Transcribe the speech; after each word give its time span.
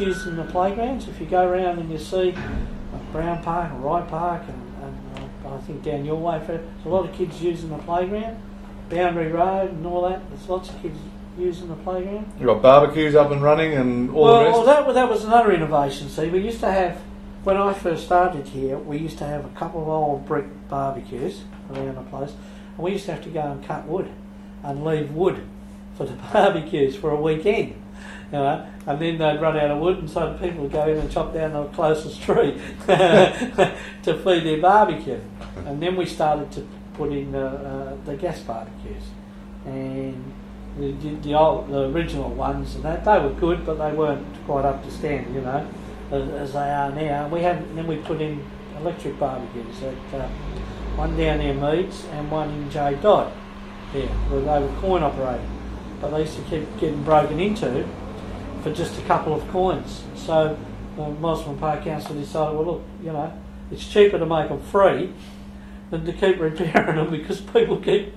using 0.00 0.36
the 0.36 0.44
playgrounds. 0.44 1.06
If 1.08 1.20
you 1.20 1.26
go 1.26 1.46
around 1.46 1.78
and 1.78 1.90
you 1.90 1.98
see 1.98 2.34
Brown 3.12 3.42
Park 3.42 3.70
and 3.70 3.84
Wright 3.84 4.08
Park 4.08 4.42
and, 4.48 4.84
and 4.84 5.46
uh, 5.46 5.54
I 5.54 5.58
think 5.58 5.82
down 5.82 6.04
your 6.04 6.16
way, 6.16 6.42
there's 6.46 6.60
a 6.84 6.88
lot 6.88 7.08
of 7.08 7.14
kids 7.14 7.42
using 7.42 7.70
the 7.70 7.78
playground. 7.78 8.40
Boundary 8.88 9.30
Road 9.30 9.70
and 9.70 9.86
all 9.86 10.08
that. 10.08 10.28
There's 10.30 10.48
lots 10.48 10.70
of 10.70 10.82
kids 10.82 10.98
using 11.38 11.68
the 11.68 11.76
playground. 11.76 12.32
You've 12.38 12.46
got 12.46 12.62
barbecues 12.62 13.14
up 13.14 13.30
and 13.30 13.42
running 13.42 13.74
and 13.74 14.10
all 14.10 14.24
well, 14.24 14.38
the 14.38 14.44
rest. 14.46 14.56
well, 14.56 14.66
that, 14.66 14.94
that 14.94 15.08
was 15.08 15.24
another 15.24 15.52
innovation. 15.52 16.08
See, 16.08 16.28
we 16.28 16.40
used 16.40 16.60
to 16.60 16.70
have, 16.70 17.00
when 17.44 17.56
I 17.56 17.72
first 17.72 18.04
started 18.04 18.48
here, 18.48 18.78
we 18.78 18.98
used 18.98 19.18
to 19.18 19.24
have 19.24 19.44
a 19.44 19.48
couple 19.50 19.82
of 19.82 19.88
old 19.88 20.26
brick 20.26 20.46
barbecues 20.68 21.42
around 21.70 21.94
the 21.94 22.02
place, 22.02 22.32
and 22.76 22.78
we 22.78 22.92
used 22.92 23.06
to 23.06 23.12
have 23.12 23.22
to 23.24 23.30
go 23.30 23.42
and 23.42 23.64
cut 23.64 23.86
wood 23.86 24.10
and 24.62 24.84
leave 24.84 25.12
wood 25.12 25.46
for 26.00 26.06
the 26.06 26.12
barbecues 26.32 26.96
for 26.96 27.10
a 27.10 27.20
weekend. 27.20 27.74
You 28.32 28.38
know, 28.38 28.66
and 28.86 29.00
then 29.00 29.18
they'd 29.18 29.40
run 29.40 29.58
out 29.58 29.70
of 29.70 29.78
wood, 29.80 29.98
and 29.98 30.08
so 30.08 30.38
people 30.40 30.62
would 30.62 30.72
go 30.72 30.88
in 30.88 30.96
and 30.96 31.10
chop 31.10 31.34
down 31.34 31.52
the 31.52 31.64
closest 31.66 32.22
tree 32.26 32.58
to 32.86 34.20
feed 34.24 34.44
their 34.44 34.60
barbecue. 34.60 35.20
And 35.66 35.82
then 35.82 35.96
we 35.96 36.06
started 36.06 36.50
to 36.52 36.66
put 36.94 37.12
in 37.12 37.32
the, 37.32 37.46
uh, 37.46 37.96
the 38.06 38.16
gas 38.16 38.40
barbecues, 38.40 39.02
and 39.66 40.32
the, 40.78 40.92
the, 40.92 41.34
old, 41.34 41.68
the 41.68 41.90
original 41.90 42.30
ones, 42.30 42.76
and 42.76 42.84
that 42.84 43.04
they 43.04 43.18
were 43.18 43.34
good, 43.34 43.66
but 43.66 43.74
they 43.74 43.92
weren't 43.92 44.24
quite 44.46 44.64
up 44.64 44.82
to 44.84 44.90
standard, 44.90 45.34
you 45.34 45.40
know, 45.40 45.68
as, 46.12 46.28
as 46.30 46.52
they 46.52 46.70
are 46.70 46.92
now. 46.92 47.28
We 47.28 47.42
had 47.42 47.76
then 47.76 47.86
we 47.86 47.96
put 47.96 48.20
in 48.20 48.42
electric 48.78 49.18
barbecues 49.18 49.82
at 49.82 50.20
uh, 50.20 50.28
one 50.96 51.16
down 51.16 51.38
near 51.38 51.52
Meads 51.52 52.04
and 52.12 52.30
one 52.30 52.48
in 52.48 52.70
J 52.70 52.96
Dodd, 53.02 53.32
there, 53.92 54.06
where 54.06 54.40
they 54.40 54.66
were 54.66 54.80
coin 54.80 55.02
operated, 55.02 55.46
but 56.00 56.10
they 56.10 56.20
used 56.20 56.36
to 56.36 56.42
keep 56.42 56.78
getting 56.78 57.02
broken 57.02 57.38
into 57.40 57.86
for 58.62 58.72
just 58.72 58.98
a 58.98 59.02
couple 59.02 59.34
of 59.34 59.46
coins. 59.50 60.04
So 60.16 60.58
the 60.96 61.02
Mosman 61.02 61.58
Park 61.58 61.84
Council 61.84 62.14
decided, 62.14 62.56
well, 62.56 62.66
look, 62.66 62.82
you 63.02 63.12
know, 63.12 63.32
it's 63.70 63.86
cheaper 63.86 64.18
to 64.18 64.26
make 64.26 64.48
them 64.48 64.60
free 64.60 65.12
than 65.90 66.04
to 66.04 66.12
keep 66.12 66.38
repairing 66.40 66.96
them 66.96 67.10
because 67.10 67.40
people 67.40 67.78
keep 67.78 68.14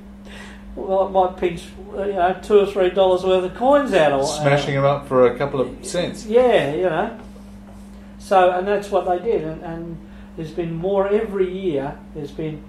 well, 0.75 1.07
it 1.07 1.11
might 1.11 1.37
pinch 1.37 1.65
uh, 1.95 2.03
you 2.03 2.13
know 2.13 2.39
two 2.41 2.59
or 2.59 2.65
three 2.65 2.89
dollars 2.89 3.23
worth 3.23 3.43
of 3.43 3.55
coins 3.55 3.93
out 3.93 4.11
of 4.11 4.27
Smashing 4.27 4.73
them 4.73 4.85
up 4.85 5.07
for 5.07 5.27
a 5.27 5.37
couple 5.37 5.61
of 5.61 5.85
cents. 5.85 6.25
Yeah, 6.25 6.73
you 6.73 6.83
know. 6.83 7.19
So 8.17 8.51
and 8.51 8.67
that's 8.67 8.89
what 8.89 9.05
they 9.05 9.19
did, 9.19 9.43
and, 9.43 9.61
and 9.61 10.09
there's 10.35 10.51
been 10.51 10.73
more 10.73 11.07
every 11.07 11.51
year. 11.51 11.97
There's 12.15 12.31
been 12.31 12.63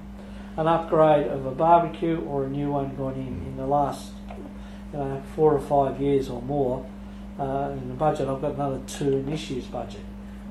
an 0.57 0.67
upgrade 0.67 1.27
of 1.29 1.47
a 1.47 1.51
barbecue 1.51 2.21
or 2.21 2.45
a 2.45 2.49
new 2.49 2.71
one 2.71 2.95
gone 2.95 3.15
in 3.15 3.47
in 3.47 3.57
the 3.57 3.67
last 3.67 4.13
you 4.95 5.01
know 5.01 5.23
four 5.35 5.53
or 5.53 5.61
five 5.61 6.01
years 6.01 6.31
or 6.31 6.41
more. 6.43 6.87
Uh, 7.39 7.71
in 7.73 7.89
the 7.89 7.95
budget, 7.95 8.29
I've 8.29 8.41
got 8.41 8.55
another 8.55 8.81
two 8.87 9.17
in 9.17 9.27
this 9.27 9.51
year's 9.51 9.67
budget, 9.67 10.05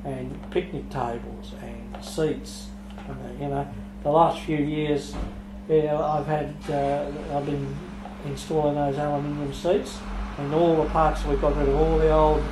and 0.03 0.37
picnic 0.51 0.89
tables 0.89 1.53
and 1.61 2.03
seats. 2.03 2.67
And, 3.07 3.17
uh, 3.17 3.43
you 3.43 3.49
know, 3.49 3.67
the 4.03 4.09
last 4.09 4.41
few 4.41 4.57
years, 4.57 5.15
yeah, 5.69 5.97
I've 5.97 6.27
had 6.27 6.53
uh, 6.69 7.37
I've 7.37 7.45
been 7.45 7.73
installing 8.25 8.75
those 8.75 8.97
aluminium 8.97 9.53
seats, 9.53 9.99
and 10.37 10.53
all 10.53 10.83
the 10.83 10.89
parks 10.89 11.23
we've 11.23 11.39
got 11.39 11.55
rid 11.55 11.69
of 11.69 11.75
all 11.75 11.97
the 11.97 12.11
old 12.11 12.43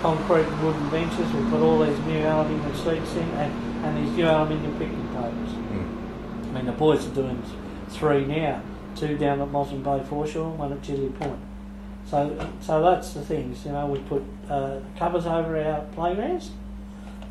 concrete 0.00 0.46
and 0.46 0.64
wooden 0.64 0.90
benches. 0.90 1.32
We 1.32 1.50
put 1.50 1.60
all 1.60 1.84
these 1.84 1.98
new 2.06 2.20
aluminium 2.20 2.74
seats 2.76 3.14
in, 3.16 3.28
and, 3.42 3.84
and 3.84 4.06
these 4.06 4.16
new 4.16 4.26
aluminium 4.26 4.78
picnic 4.78 5.06
tables. 5.08 5.50
Mm. 5.50 6.50
I 6.50 6.52
mean, 6.52 6.66
the 6.66 6.72
boys 6.72 7.04
are 7.06 7.14
doing 7.14 7.42
three 7.88 8.24
now, 8.26 8.62
two 8.96 9.16
down 9.16 9.40
at 9.40 9.48
Mosman 9.48 9.82
Bay 9.82 10.04
Foreshore, 10.06 10.50
and 10.50 10.58
one 10.58 10.72
at 10.72 10.82
Chidley 10.82 11.14
Point. 11.18 11.38
So, 12.06 12.50
so 12.60 12.82
that's 12.82 13.14
the 13.14 13.22
things. 13.22 13.64
You 13.64 13.72
know, 13.72 13.86
we 13.86 13.98
put 14.00 14.22
uh, 14.48 14.80
covers 14.98 15.26
over 15.26 15.58
our 15.58 15.80
playgrounds. 15.92 16.50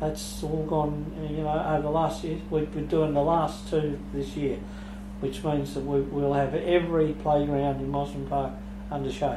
That's 0.00 0.42
all 0.42 0.66
gone. 0.66 1.12
You 1.30 1.44
know, 1.44 1.64
over 1.64 1.82
the 1.82 1.90
last 1.90 2.24
year, 2.24 2.40
we've 2.50 2.72
been 2.72 2.88
doing 2.88 3.14
the 3.14 3.22
last 3.22 3.68
two 3.70 3.98
this 4.12 4.36
year, 4.36 4.58
which 5.20 5.44
means 5.44 5.74
that 5.74 5.84
we, 5.84 6.00
we'll 6.00 6.32
have 6.32 6.54
every 6.54 7.12
playground 7.12 7.80
in 7.80 7.92
Mosman 7.92 8.28
Park 8.28 8.52
under 8.90 9.12
shade. 9.12 9.30